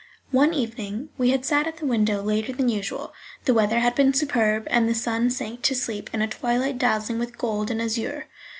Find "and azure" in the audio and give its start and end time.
7.69-8.27